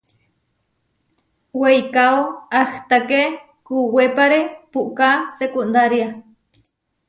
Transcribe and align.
Weikáo 1.59 2.21
ahtaké 2.59 3.21
kuwépare 3.65 4.39
puʼká 4.71 5.07
sekundaria. 5.39 6.07